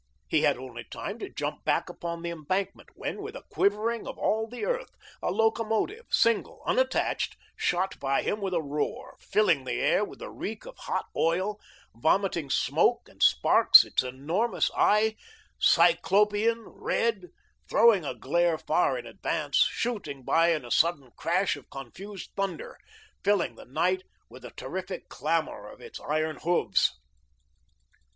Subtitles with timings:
[0.27, 4.17] He had only time to jump back upon the embankment when, with a quivering of
[4.17, 4.89] all the earth,
[5.21, 10.31] a locomotive, single, unattached, shot by him with a roar, filling the air with the
[10.31, 11.61] reek of hot oil,
[11.93, 15.17] vomiting smoke and sparks; its enormous eye,
[15.59, 17.27] cyclopean, red,
[17.69, 22.79] throwing a glare far in advance, shooting by in a sudden crash of confused thunder;
[23.23, 26.97] filling the night with the terrific clamour of its iron hoofs.